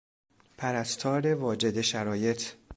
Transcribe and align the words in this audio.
پرستار 0.57 1.25
واجد 1.35 1.81
شرایط 1.81 2.43